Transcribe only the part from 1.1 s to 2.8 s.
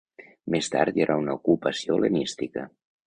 una ocupació hel·lenística.